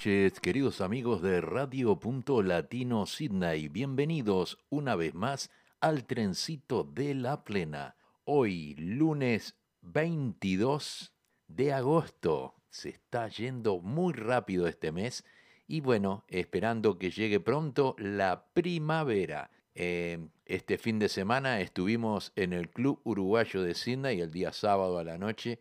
[0.00, 3.68] noches, queridos amigos de Radio Punto Latino Sydney.
[3.68, 7.96] Bienvenidos una vez más al trencito de la plena.
[8.24, 11.12] Hoy, lunes 22
[11.48, 12.54] de agosto.
[12.70, 15.22] Se está yendo muy rápido este mes
[15.66, 19.50] y bueno, esperando que llegue pronto la primavera.
[19.74, 24.98] Eh, este fin de semana estuvimos en el Club Uruguayo de Sydney el día sábado
[24.98, 25.58] a la noche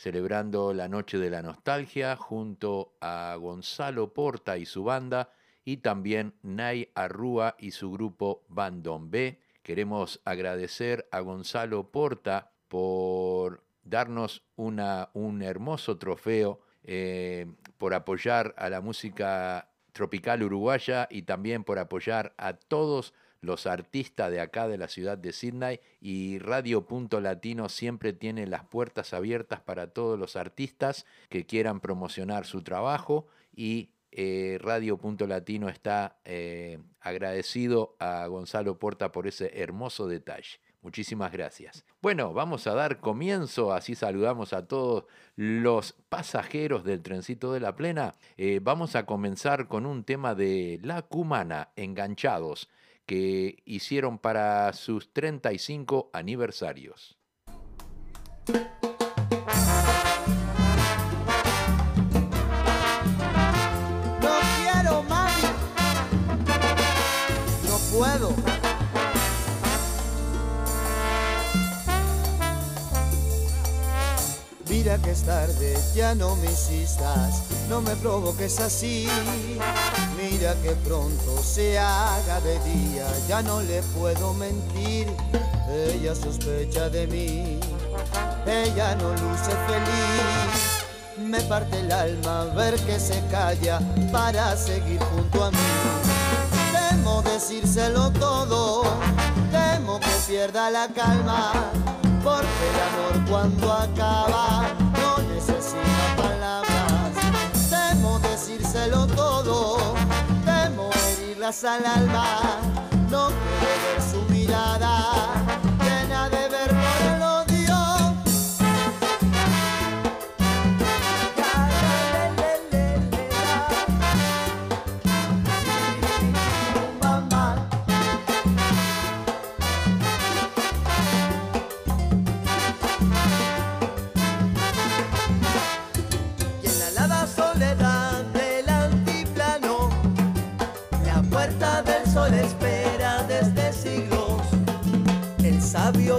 [0.00, 5.28] celebrando la Noche de la Nostalgia junto a Gonzalo Porta y su banda
[5.62, 9.38] y también Nay Arrúa y su grupo Bandon B.
[9.62, 18.80] Queremos agradecer a Gonzalo Porta por darnos un hermoso trofeo, eh, por apoyar a la
[18.80, 24.88] música tropical uruguaya y también por apoyar a todos los artistas de acá de la
[24.88, 30.36] ciudad de Sydney y Radio Punto Latino siempre tiene las puertas abiertas para todos los
[30.36, 38.26] artistas que quieran promocionar su trabajo y eh, Radio Punto Latino está eh, agradecido a
[38.26, 40.60] Gonzalo Porta por ese hermoso detalle.
[40.82, 41.84] Muchísimas gracias.
[42.00, 45.04] Bueno, vamos a dar comienzo, así saludamos a todos
[45.36, 48.14] los pasajeros del trencito de la plena.
[48.38, 52.70] Eh, vamos a comenzar con un tema de La Cumana, Enganchados,
[53.10, 57.18] que hicieron para sus 35 aniversarios.
[74.90, 79.06] Mira que es tarde, ya no me insistas, no me provoques así.
[80.16, 85.06] Mira que pronto se haga de día, ya no le puedo mentir.
[85.70, 87.60] Ella sospecha de mí,
[88.44, 90.84] ella no luce feliz.
[91.18, 93.78] Me parte el alma ver que se calla
[94.10, 95.58] para seguir junto a mí.
[96.90, 98.82] Temo decírselo todo,
[99.52, 101.52] temo que pierda la calma,
[102.22, 104.68] porque el amor cuando acaba
[105.00, 107.12] no necesita palabras.
[107.70, 109.94] Temo decírselo todo,
[110.44, 112.40] temo herirlas al alma,
[113.10, 115.49] no quiero su mirada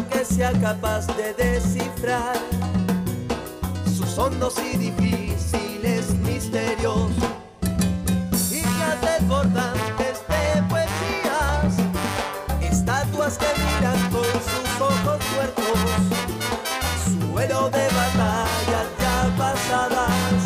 [0.09, 2.35] que sea capaz de descifrar
[3.85, 7.11] sus hondos y difíciles misterios.
[8.51, 11.73] Hijas desbordantes de poesías,
[12.61, 15.61] estatuas que miran con sus ojos muertos
[17.31, 20.43] suelo de batallas ya pasadas,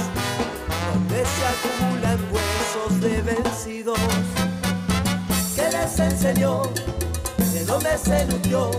[0.93, 3.99] donde se acumulan huesos de vencidos.
[5.55, 6.63] ¿Qué les enseñó?
[7.53, 8.71] ¿De dónde se nutrió?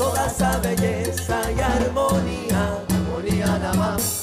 [0.00, 4.19] Toda esa belleza y armonía, armonía nada más.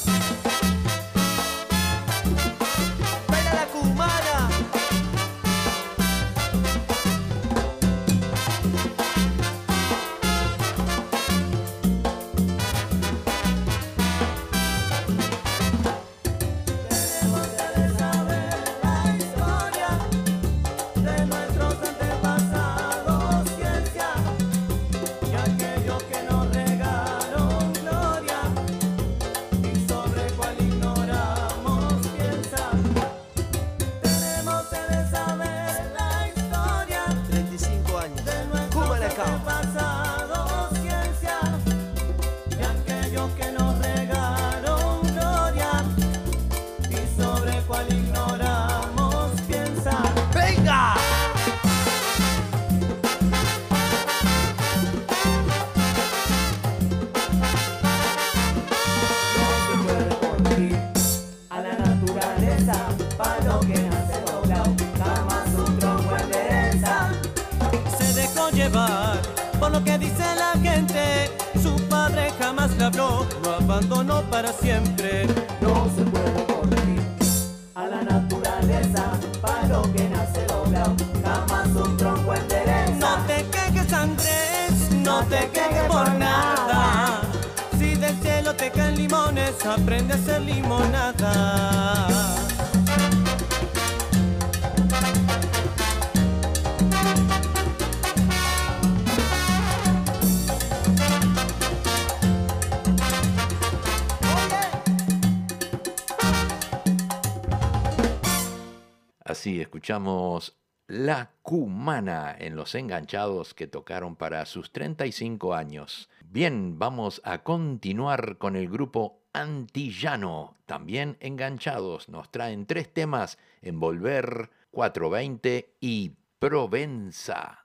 [109.48, 110.58] Así escuchamos
[110.88, 116.10] La Cumana en Los Enganchados que tocaron para sus 35 años.
[116.22, 122.10] Bien, vamos a continuar con el grupo Antillano, también enganchados.
[122.10, 127.64] Nos traen tres temas, Envolver, 420 y Provenza.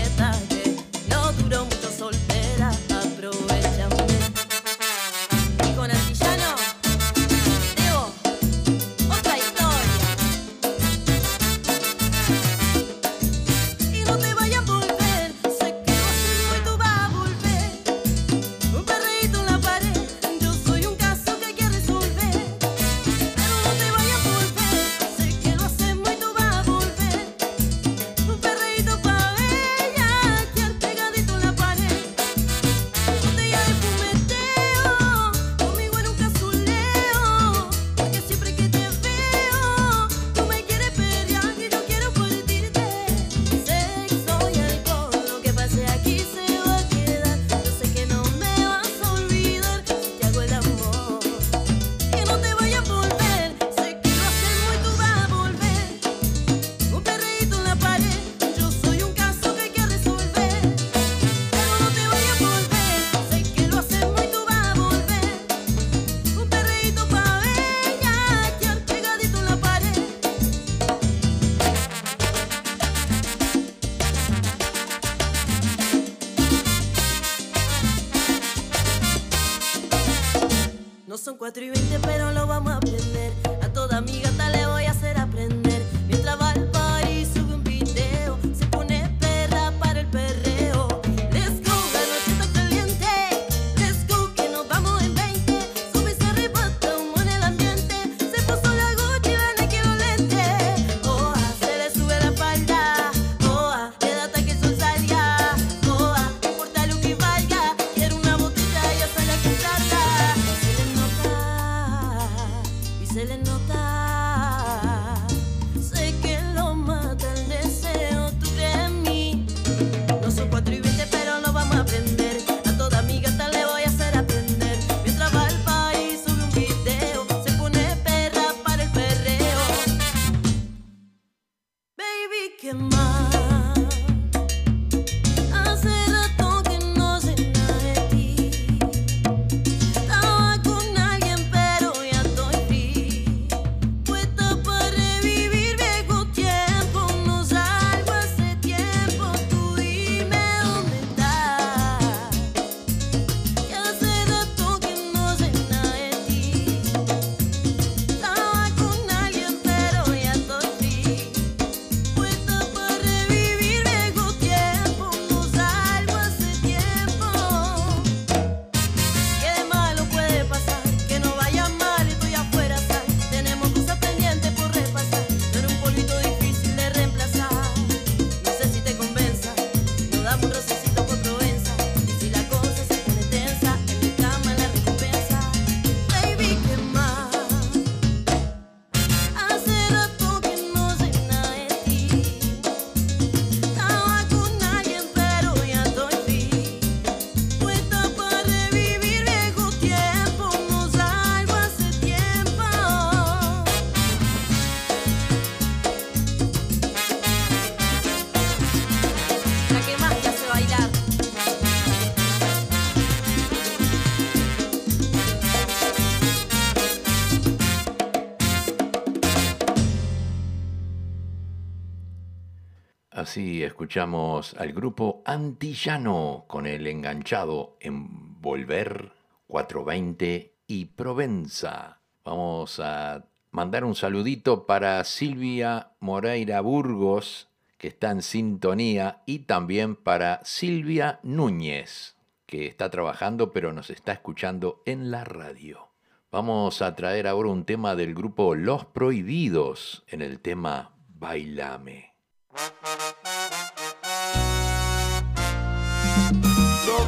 [223.41, 229.13] Escuchamos al grupo Antillano con el enganchado en Volver
[229.47, 231.97] 420 y Provenza.
[232.23, 239.95] Vamos a mandar un saludito para Silvia Moreira Burgos, que está en sintonía, y también
[239.95, 245.89] para Silvia Núñez, que está trabajando pero nos está escuchando en la radio.
[246.31, 252.11] Vamos a traer ahora un tema del grupo Los Prohibidos en el tema Bailame.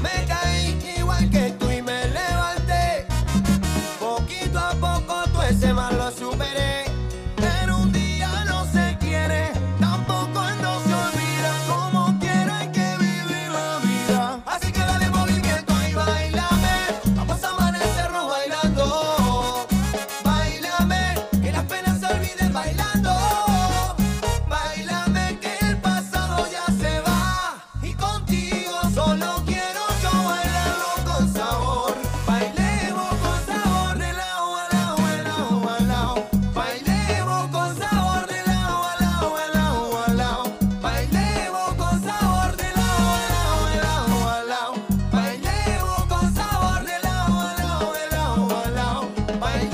[0.03, 0.32] me
[49.43, 49.72] bye.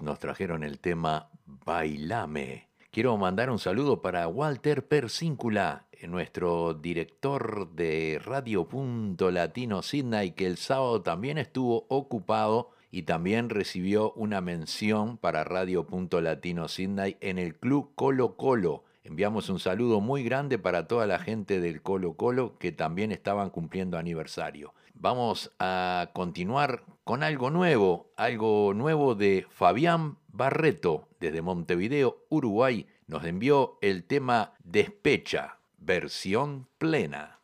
[0.00, 2.68] Nos trajeron el tema Bailame.
[2.90, 10.46] Quiero mandar un saludo para Walter Persíncula, nuestro director de Radio Punto Latino Sydney, que
[10.46, 17.16] el sábado también estuvo ocupado y también recibió una mención para Radio Punto Latino Sydney
[17.20, 18.84] en el Club Colo Colo.
[19.04, 23.50] Enviamos un saludo muy grande para toda la gente del Colo Colo que también estaban
[23.50, 32.24] cumpliendo aniversario vamos a continuar con algo nuevo, algo nuevo de Fabián Barreto, desde Montevideo,
[32.28, 37.37] Uruguay, nos envió el tema Despecha, versión plena.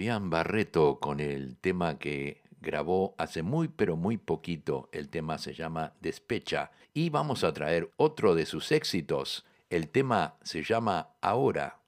[0.00, 4.88] Fabián Barreto con el tema que grabó hace muy pero muy poquito.
[4.92, 9.44] El tema se llama Despecha y vamos a traer otro de sus éxitos.
[9.68, 11.80] El tema se llama Ahora.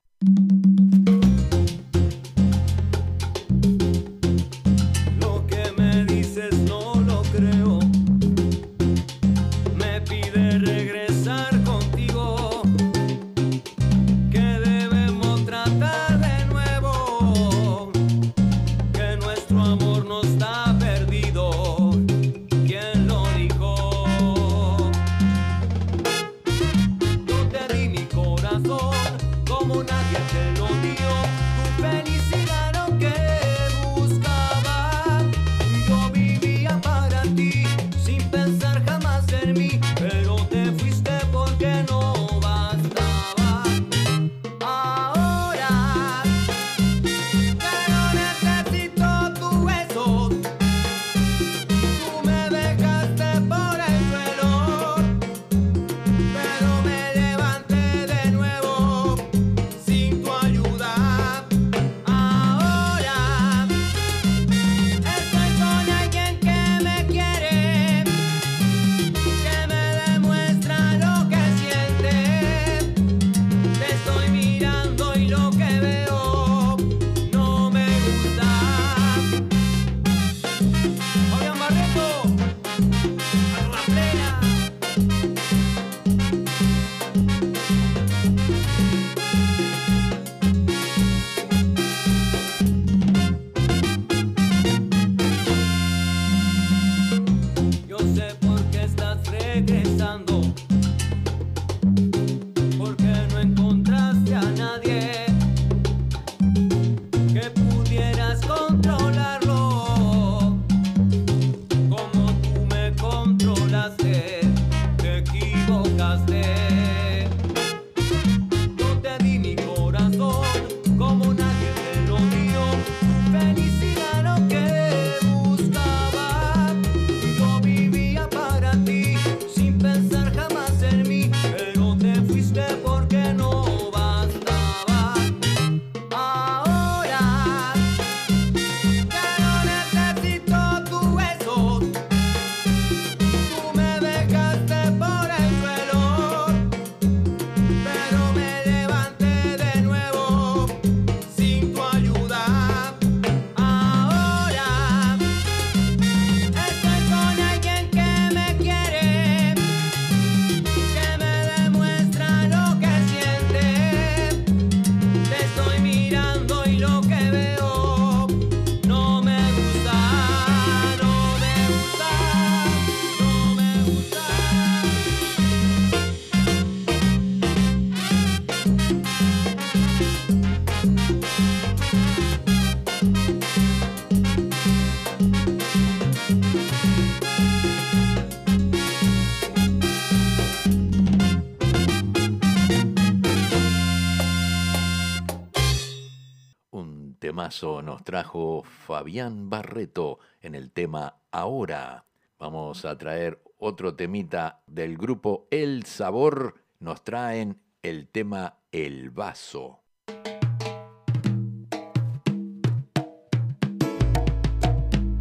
[197.22, 202.04] temazo nos trajo Fabián Barreto en el tema Ahora.
[202.36, 206.56] Vamos a traer otro temita del grupo El Sabor.
[206.80, 209.78] Nos traen el tema El Vaso.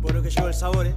[0.02, 0.96] Bueno que llevo el sabor, ¿eh?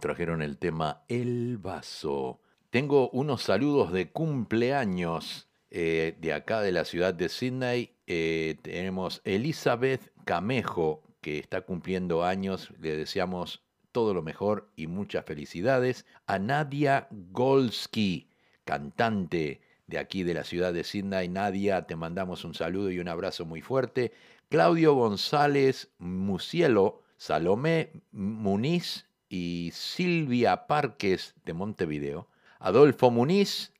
[0.00, 2.40] Trajeron el tema El Vaso.
[2.70, 7.94] Tengo unos saludos de cumpleaños eh, de acá de la ciudad de Sydney.
[8.06, 12.72] Eh, tenemos Elizabeth Camejo, que está cumpliendo años.
[12.80, 16.06] Le deseamos todo lo mejor y muchas felicidades.
[16.26, 18.30] A Nadia Golsky,
[18.64, 21.28] cantante de aquí de la ciudad de Sydney.
[21.28, 24.12] Nadia, te mandamos un saludo y un abrazo muy fuerte.
[24.48, 32.28] Claudio González Musielo, Salomé Muniz y Silvia Parques de Montevideo.
[32.58, 33.72] Adolfo Muniz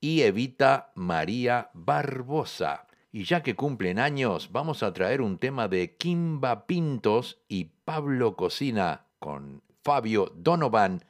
[0.00, 2.86] y Evita María Barbosa.
[3.10, 8.36] Y ya que cumplen años, vamos a traer un tema de Kimba Pintos y Pablo
[8.36, 11.02] Cocina con Fabio Donovan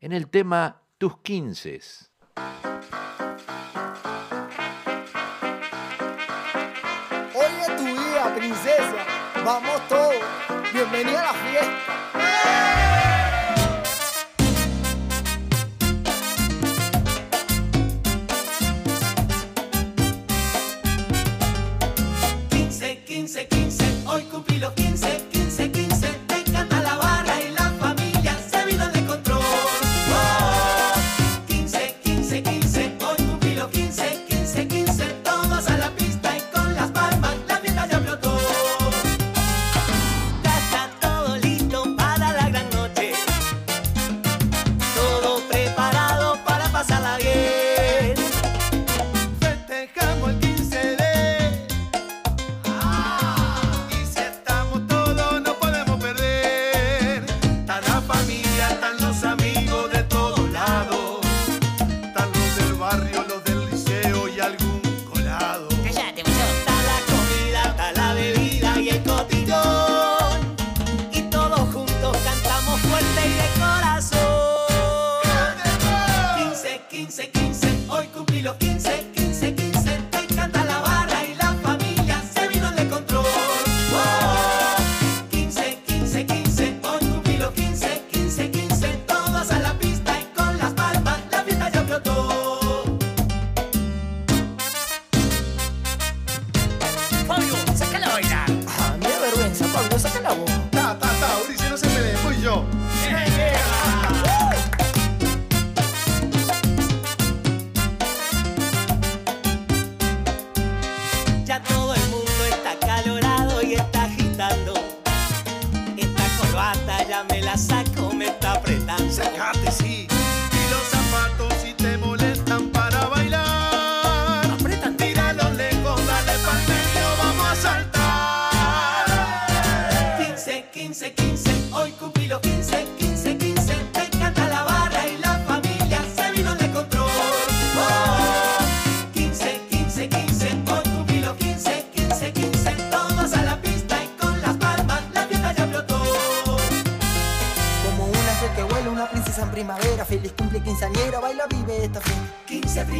[0.00, 2.10] en el tema Tus Quinces.
[7.32, 9.06] Hoy es tu día, princesa.
[9.44, 10.16] Vamos todos.
[10.74, 12.65] Bienvenida a la fiesta.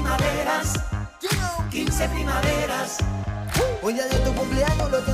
[0.06, 0.74] Primaveras,
[1.70, 2.98] 15 primaveras.
[3.82, 5.04] Hoy día de tu cumpleaños lo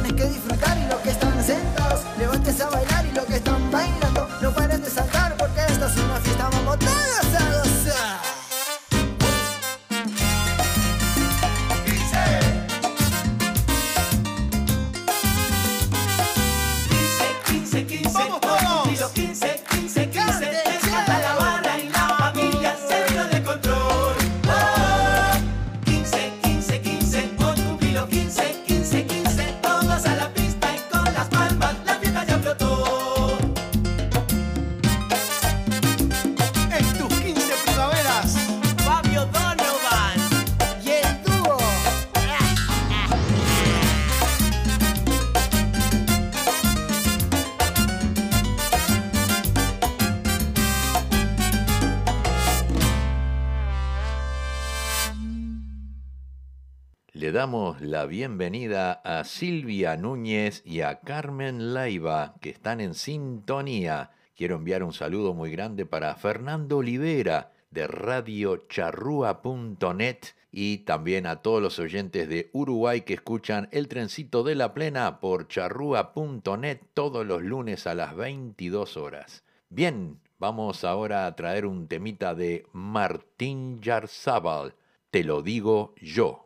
[57.83, 64.13] la bienvenida a Silvia Núñez y a Carmen Leiva, que están en sintonía.
[64.37, 70.19] Quiero enviar un saludo muy grande para Fernando Olivera de radiocharrúa.net
[70.53, 75.19] y también a todos los oyentes de Uruguay que escuchan El Trencito de la Plena
[75.19, 79.45] por charrúa.net todos los lunes a las 22 horas.
[79.71, 84.75] Bien, vamos ahora a traer un temita de Martín Yarzábal.
[85.11, 86.42] Te lo digo yo.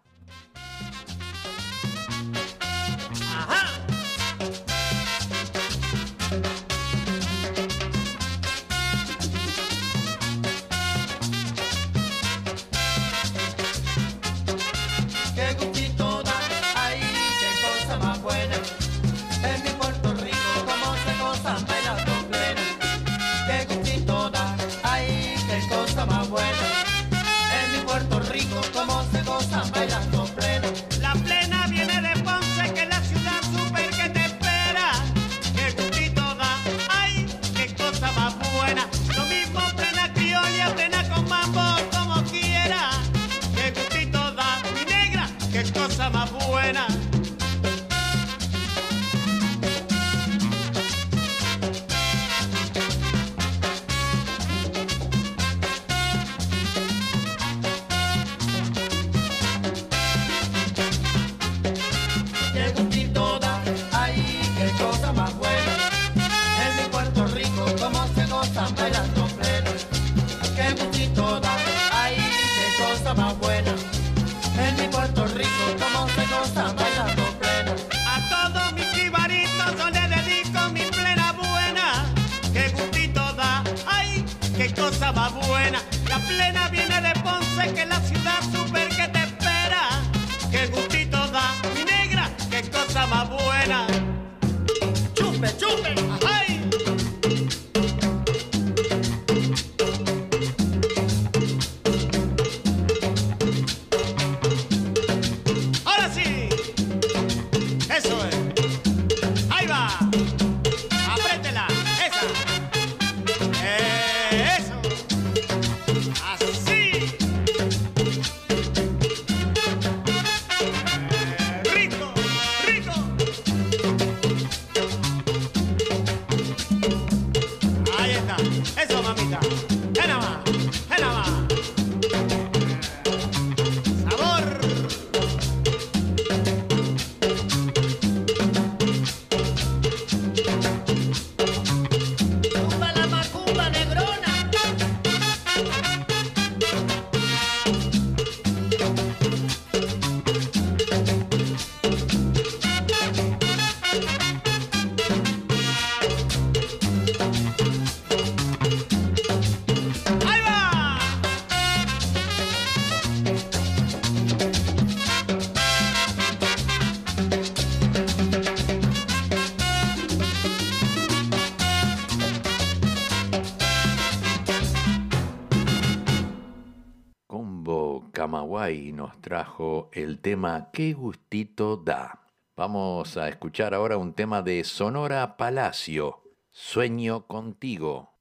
[179.92, 182.26] el tema Qué gustito da.
[182.56, 188.17] Vamos a escuchar ahora un tema de Sonora Palacio, Sueño contigo.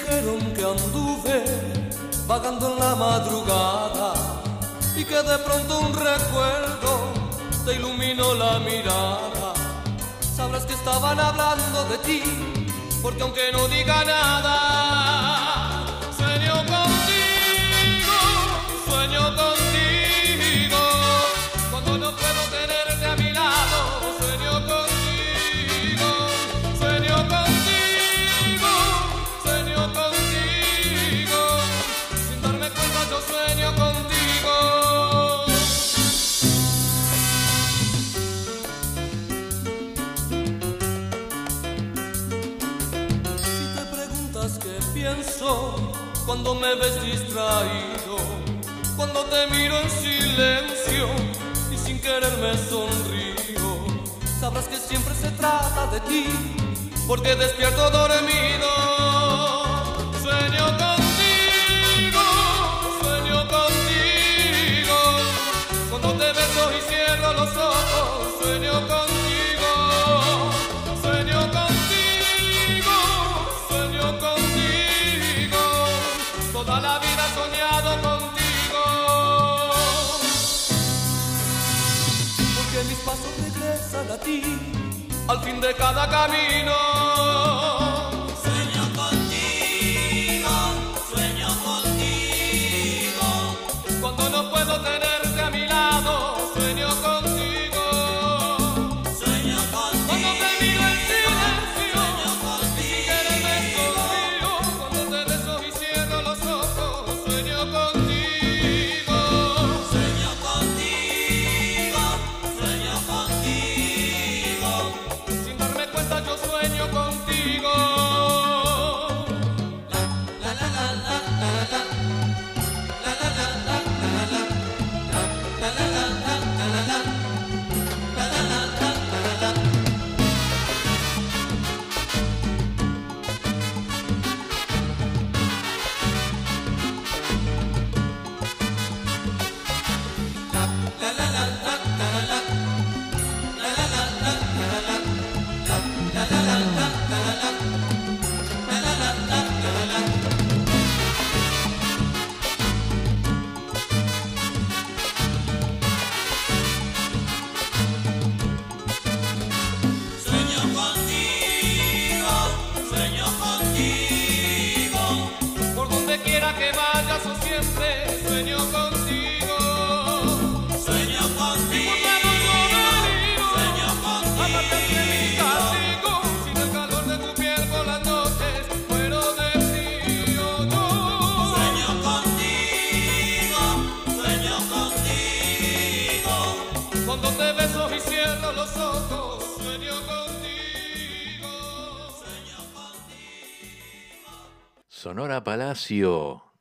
[0.00, 1.44] Dijeron que anduve
[2.26, 4.14] vagando en la madrugada
[4.96, 7.12] y que de pronto un recuerdo
[7.64, 9.54] te iluminó la mirada,
[10.36, 12.22] sabrás que estaban hablando de ti,
[13.02, 15.29] porque aunque no diga nada,
[46.42, 48.16] cuando me ves distraído,
[48.96, 51.06] cuando te miro en silencio
[51.70, 53.84] y sin querer me sonrío,
[54.40, 56.24] sabrás que siempre se trata de ti,
[57.06, 58.68] porque despierto dormido.
[60.22, 62.24] Sueño contigo,
[63.02, 64.96] sueño contigo,
[65.90, 69.09] cuando te beso y cierro los ojos, sueño contigo,
[84.08, 84.42] a ti,
[85.28, 86.72] al fin de cada camino.
[88.42, 90.50] Sueño contigo,
[91.12, 93.26] sueño contigo,
[94.00, 95.09] cuando no puedo tenerte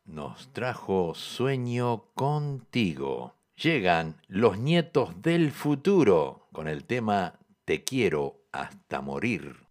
[0.05, 3.35] Nos trajo Sueño contigo.
[3.55, 9.67] Llegan los nietos del futuro con el tema Te quiero hasta morir.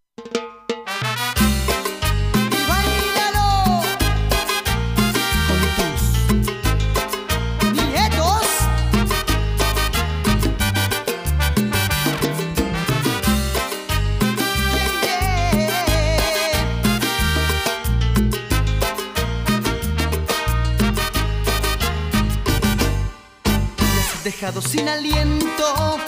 [24.48, 25.98] Dejado sin aliento,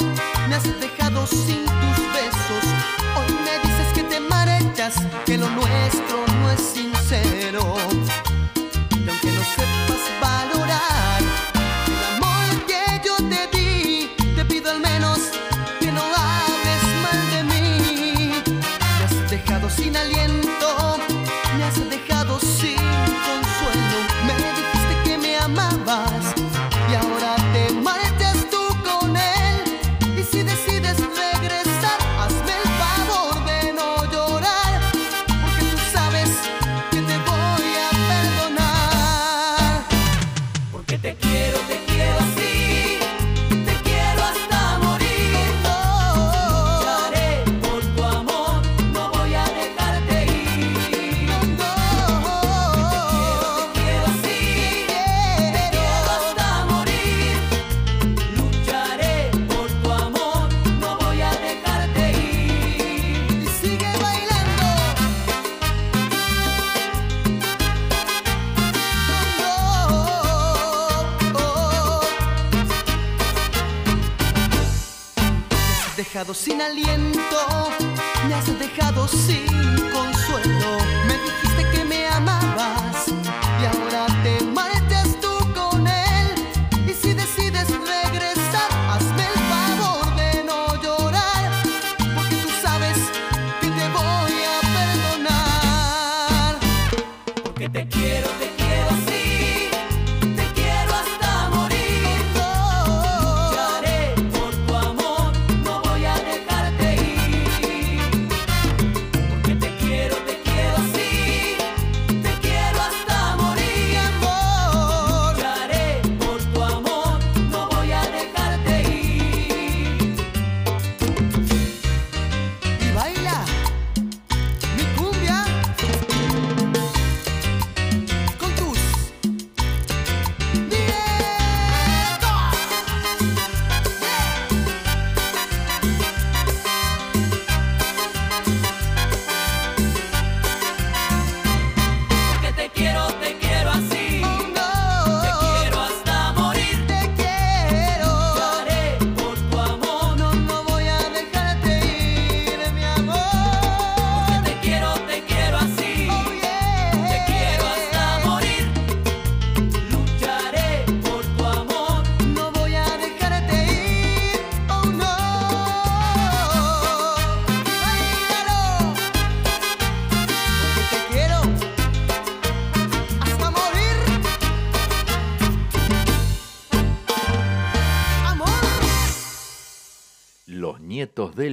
[0.49, 2.65] me has dejado sin tus besos.
[3.19, 4.95] Hoy me dices que te marchas,
[5.27, 7.90] que lo nuestro no es sincero.
[76.61, 77.71] Sin aliento,
[78.29, 79.60] me has dejado sin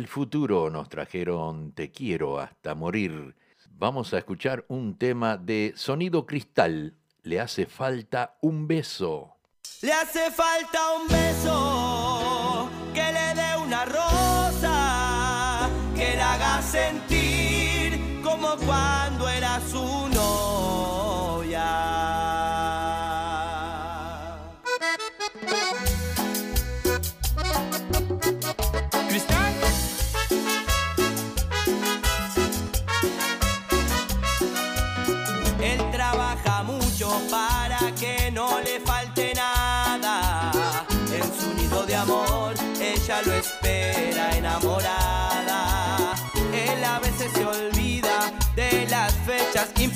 [0.07, 3.35] futuro nos trajeron Te quiero hasta morir.
[3.69, 6.95] Vamos a escuchar un tema de Sonido Cristal.
[7.21, 9.35] Le hace falta un beso.
[9.81, 14.16] Le hace falta un beso que le dé una rosa,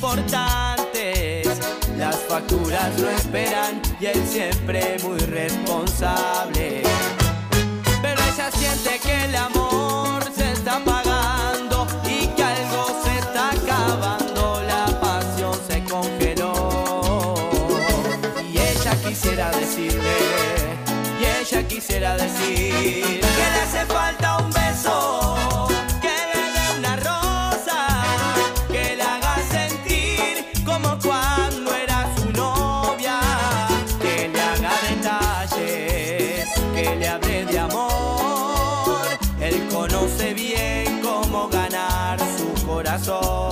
[0.02, 1.48] importantes.
[1.96, 6.82] Las facturas lo esperan y él siempre muy responsable.
[8.02, 14.64] Pero ella siente que el amor se está apagando y que algo se está acabando,
[14.64, 17.36] la pasión se congeló.
[18.52, 20.18] Y ella quisiera decirle,
[21.20, 24.51] y ella quisiera decir que le hace falta un
[37.52, 39.06] de amor.
[39.40, 43.52] Él conoce bien cómo ganar su corazón.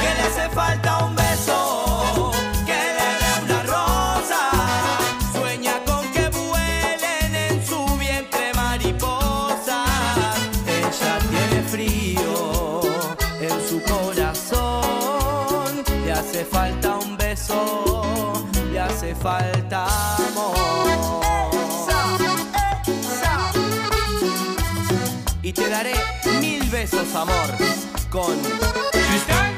[0.00, 2.30] Que le hace falta un beso,
[2.66, 4.40] que le dé una rosa.
[5.32, 10.36] Sueña con que vuelen en su vientre mariposas.
[10.66, 12.80] Ella tiene frío
[13.40, 15.82] en su corazón.
[16.04, 19.86] Le hace falta un beso, le hace falta
[25.82, 25.94] daré
[26.40, 27.48] mil besos, amor,
[28.10, 28.38] con
[28.92, 29.52] Cristal.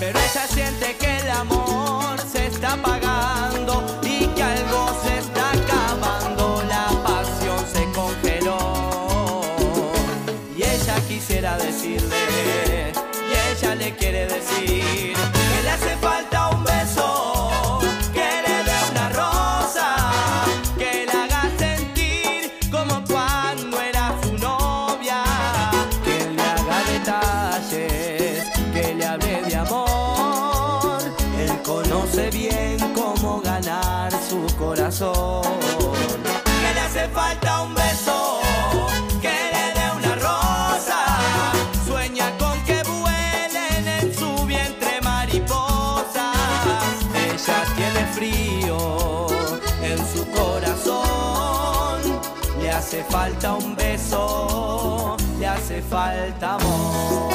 [0.00, 2.97] Pero ella siente que el amor se está apagando
[53.28, 57.28] falta un beso, le hace falta amor.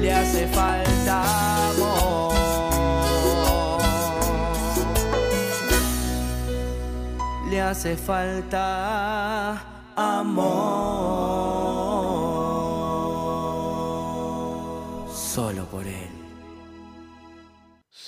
[0.00, 1.22] Le hace falta
[1.70, 2.32] amor.
[7.50, 9.63] le hace falta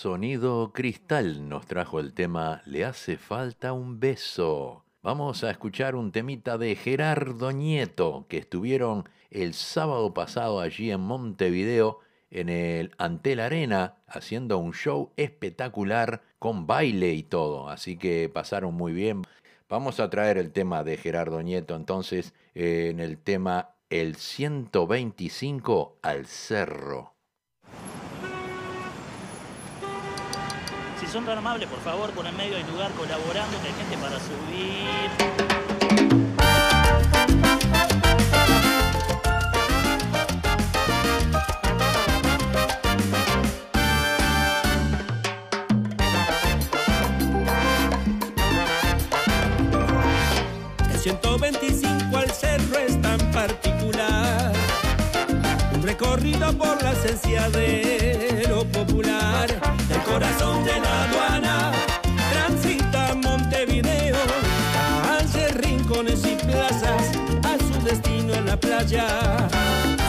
[0.07, 4.85] Sonido Cristal nos trajo el tema Le hace falta un beso.
[5.03, 11.01] Vamos a escuchar un temita de Gerardo Nieto, que estuvieron el sábado pasado allí en
[11.01, 11.99] Montevideo,
[12.31, 17.69] en el Antel Arena, haciendo un show espectacular con baile y todo.
[17.69, 19.23] Así que pasaron muy bien.
[19.69, 26.27] Vamos a traer el tema de Gerardo Nieto entonces en el tema El 125 al
[26.27, 27.16] cerro.
[31.13, 34.19] Son tan amables, por favor, por en medio del lugar colaborando, que hay gente para
[34.19, 35.11] subir.
[50.93, 54.53] El 125 al cerro es tan particular.
[55.75, 59.86] Un recorrido por la esencia de lo popular.
[60.17, 61.73] Corazón de la aduana
[62.33, 64.17] transita Montevideo.
[65.05, 67.03] Calles, rincones y plazas
[67.45, 69.07] a su destino en la playa.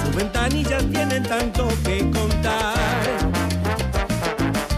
[0.05, 2.77] Sus ventanillas tienen tanto que contar.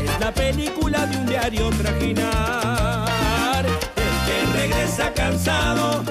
[0.03, 3.67] Es la película de un diario trajinar.
[3.67, 6.03] El que regresa cansado,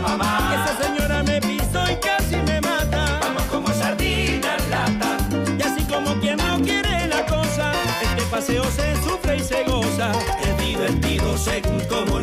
[0.00, 0.64] mamá.
[0.64, 3.18] Esa señora me pisó y casi me mata.
[3.22, 5.18] Vamos como sardina en lata.
[5.58, 7.72] Y así como quien no quiere la cosa,
[8.02, 10.12] este paseo se sufre y se goza.
[10.42, 12.15] Es divertido según como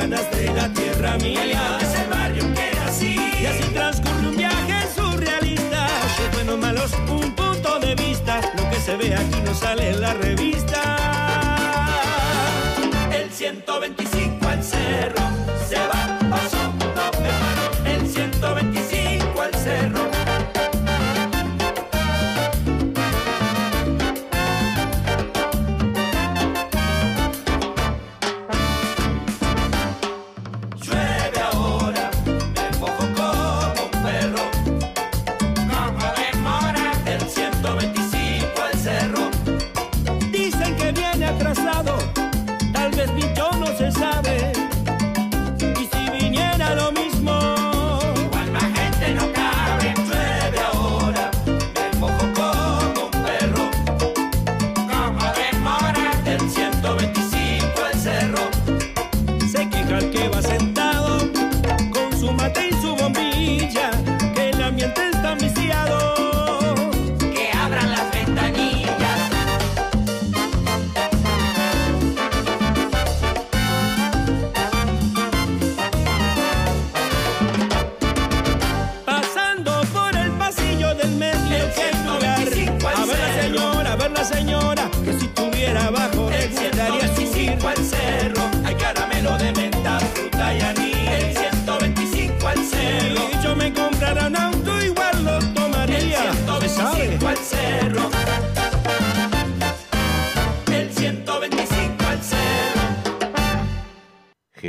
[0.00, 1.78] cotidianas de la tierra mía.
[1.80, 3.16] Es el barrio que nací.
[3.40, 5.86] Y así transcurre un viaje surrealista.
[6.18, 8.40] De buenos malos, un punto de vista.
[8.56, 10.96] Lo que se ve aquí no sale en la revista.
[13.12, 15.49] El 125 al cerro.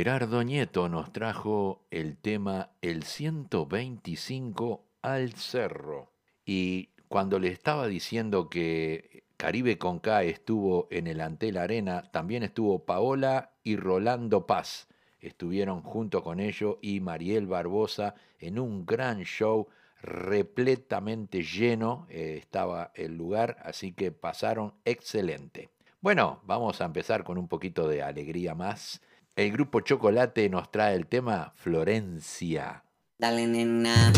[0.02, 6.10] Gerardo Nieto nos trajo el tema El 125 al Cerro.
[6.44, 12.42] Y cuando le estaba diciendo que Caribe con K estuvo en el Antel Arena, también
[12.42, 14.88] estuvo Paola y Rolando Paz.
[15.20, 19.68] Estuvieron junto con ellos y Mariel Barbosa en un gran show
[20.00, 25.70] repletamente lleno eh, estaba el lugar, así que pasaron excelente.
[26.00, 29.00] Bueno, vamos a empezar con un poquito de alegría más.
[29.34, 32.84] El grupo Chocolate nos trae el tema Florencia.
[33.18, 34.12] Dale, nena.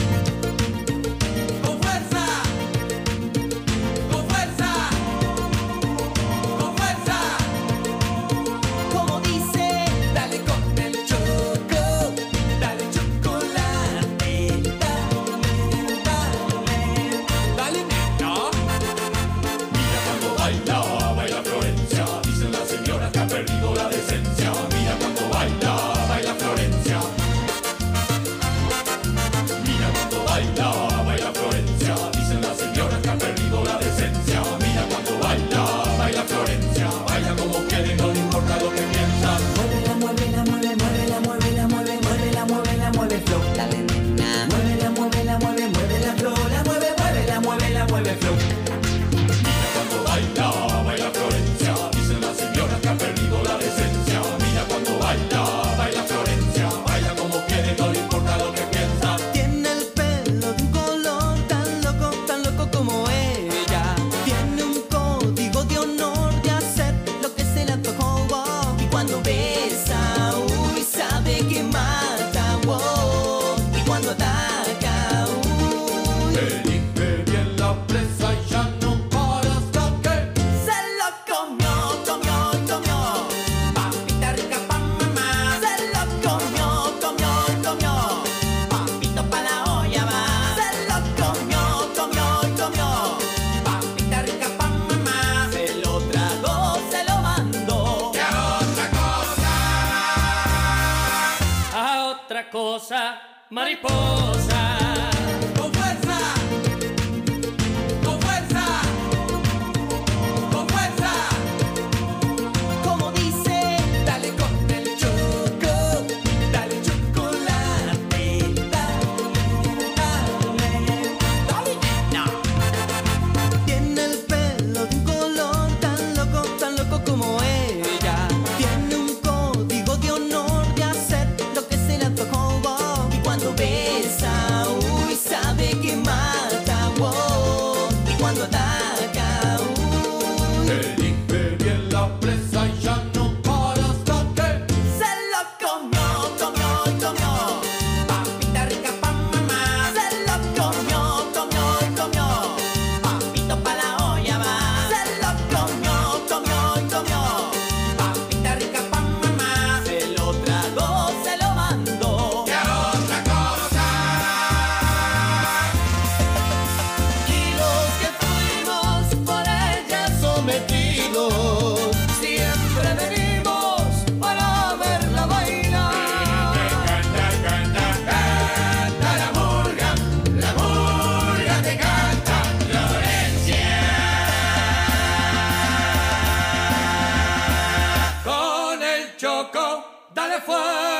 [190.45, 190.94] foi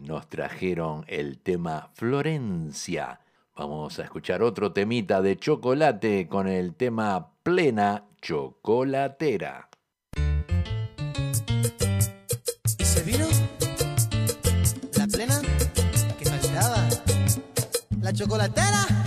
[0.00, 3.20] nos trajeron el tema Florencia.
[3.56, 9.68] Vamos a escuchar otro temita de chocolate con el tema Plena Chocolatera.
[12.78, 13.26] ¿Y se vino?
[14.96, 15.40] ¿La plena?
[16.18, 16.36] ¿Que no
[18.00, 19.01] ¿La chocolatera?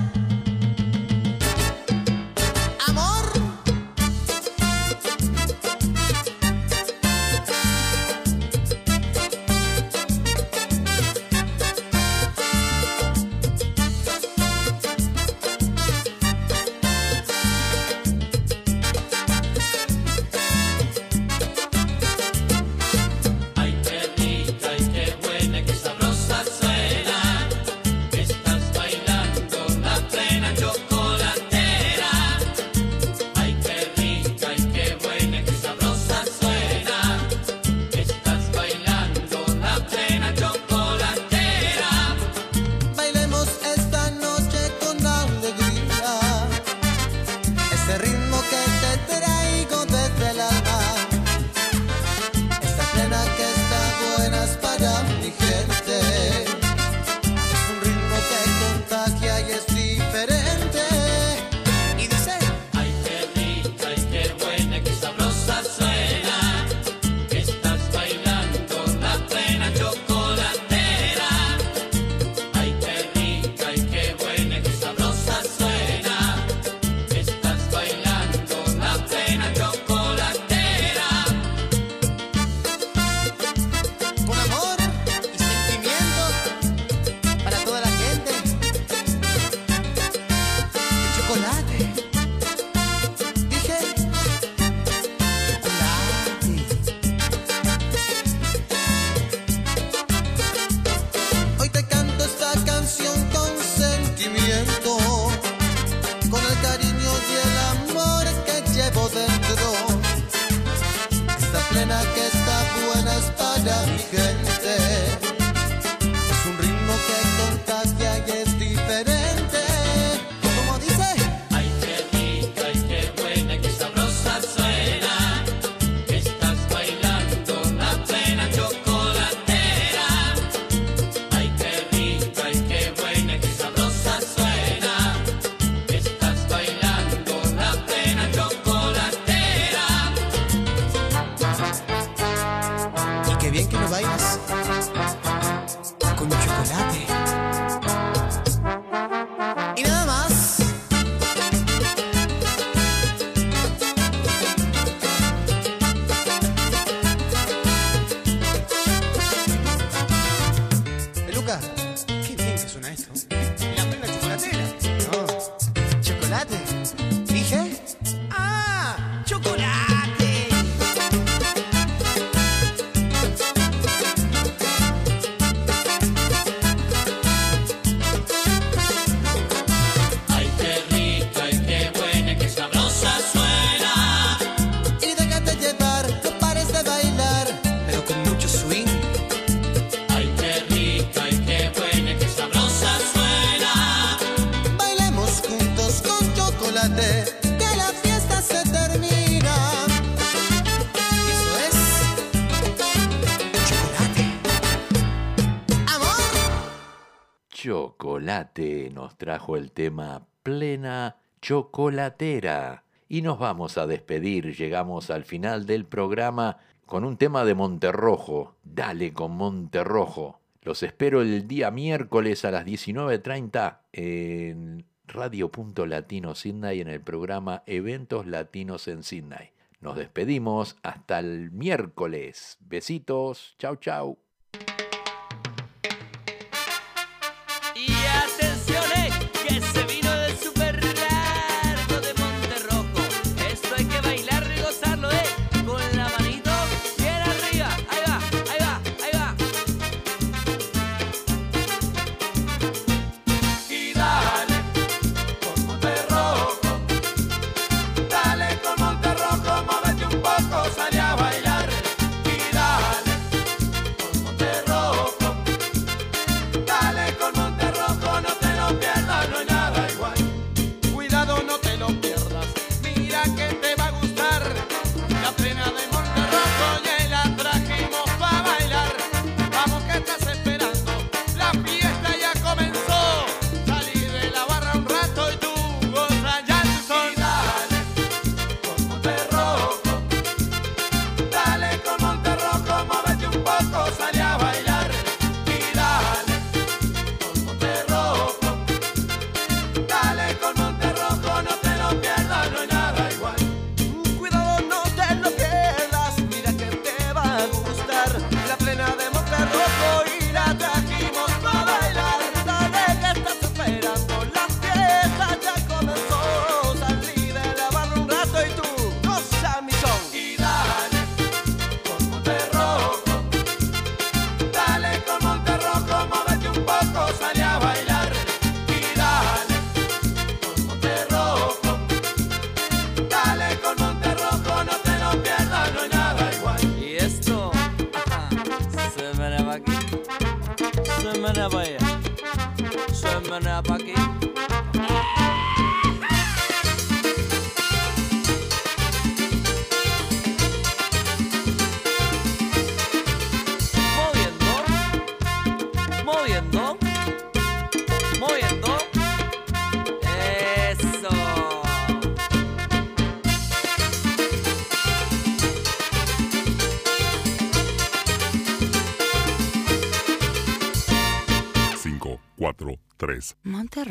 [208.95, 212.83] nos trajo el tema plena chocolatera.
[213.07, 218.55] Y nos vamos a despedir, llegamos al final del programa con un tema de Monterrojo.
[218.63, 220.39] Dale con Monterrojo.
[220.63, 225.85] Los espero el día miércoles a las 19.30 en Radio Punto
[226.33, 229.51] Sydney en el programa Eventos Latinos en Sydney.
[229.81, 232.57] Nos despedimos hasta el miércoles.
[232.61, 233.55] Besitos.
[233.59, 234.17] Chau, chau.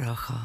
[0.02, 0.43] 红。